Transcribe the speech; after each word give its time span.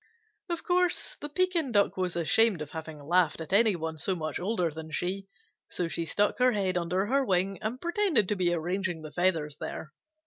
Of 0.49 0.63
course 0.63 1.15
the 1.21 1.29
Pekin 1.29 1.71
Duck 1.71 1.95
was 1.95 2.15
ashamed 2.15 2.63
of 2.63 2.71
having 2.71 3.05
laughed 3.05 3.39
at 3.39 3.53
any 3.53 3.75
one 3.75 3.99
so 3.99 4.15
much 4.15 4.39
older 4.39 4.71
than 4.71 4.89
she, 4.89 5.27
so 5.69 5.87
she 5.87 6.05
stuck 6.05 6.39
her 6.39 6.53
head 6.53 6.75
under 6.75 7.05
her 7.05 7.23
wing 7.23 7.59
and 7.61 7.79
pretended 7.79 8.27
to 8.29 8.35
be 8.35 8.51
arranging 8.51 9.03
the 9.03 9.11
feathers 9.11 9.57
there. 9.59 9.93